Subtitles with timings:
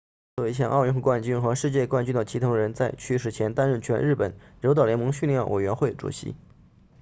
[0.37, 6.33] 作为前奥运冠军和世界冠军的齐藤仁在去世前担任全日本柔道联盟训练委员会主席